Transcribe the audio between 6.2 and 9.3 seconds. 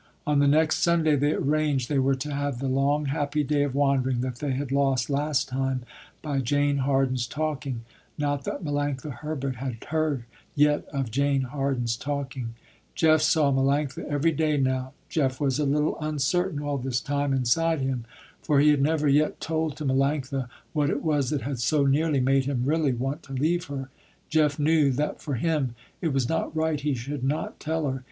by Jane Harden's talking. Not that Melanctha